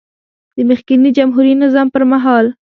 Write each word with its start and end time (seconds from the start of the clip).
د 0.55 0.57
مخکېني 0.69 1.09
جمهوري 1.17 1.53
نظام 1.63 1.87
پر 1.93 2.03
مهال 2.11 2.45